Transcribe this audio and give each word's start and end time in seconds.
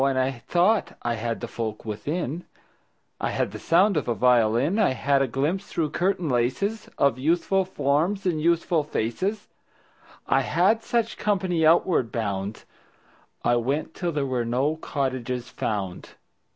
And 0.01 0.17
I 0.17 0.31
thought 0.31 0.97
I 1.03 1.13
had 1.13 1.41
the 1.41 1.47
folk 1.47 1.85
within: 1.85 2.45
I 3.19 3.29
had 3.29 3.51
the 3.51 3.59
sound 3.59 3.97
of 3.97 4.07
a 4.07 4.15
violin; 4.15 4.79
I 4.79 4.93
had 4.93 5.21
a 5.21 5.27
glimpse 5.27 5.65
through 5.67 5.91
curtain 5.91 6.27
laces 6.27 6.89
Of 6.97 7.19
youthful 7.19 7.65
forms 7.65 8.25
and 8.25 8.41
youthful 8.41 8.83
faces. 8.83 9.47
I 10.25 10.41
had 10.41 10.81
such 10.81 11.17
company 11.17 11.63
outward 11.67 12.11
bound. 12.11 12.63
I 13.43 13.57
went 13.57 13.93
till 13.93 14.11
there 14.11 14.25
were 14.25 14.43
no 14.43 14.75
cottages 14.75 15.49
found. 15.49 16.09